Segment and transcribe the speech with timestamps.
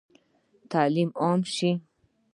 [0.71, 1.71] تعلیم به عام شي؟